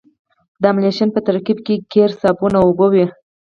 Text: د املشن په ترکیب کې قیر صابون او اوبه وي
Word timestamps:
د 0.61 0.63
املشن 0.71 1.09
په 1.15 1.19
ترکیب 1.27 1.57
کې 1.65 1.75
قیر 1.91 2.09
صابون 2.21 2.53
او 2.59 2.63
اوبه 2.67 2.87
وي 2.93 3.05